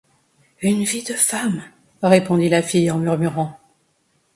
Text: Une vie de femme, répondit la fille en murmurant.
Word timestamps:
Une 0.63 0.83
vie 0.83 1.03
de 1.03 1.13
femme, 1.13 1.61
répondit 2.01 2.49
la 2.49 2.63
fille 2.63 2.89
en 2.89 2.97
murmurant. 2.97 3.59